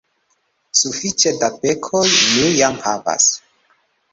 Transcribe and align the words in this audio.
sufiĉe 0.79 1.33
da 1.43 1.49
pekoj 1.65 2.03
mi 2.15 2.49
jam 2.57 2.81
havas. 2.87 3.29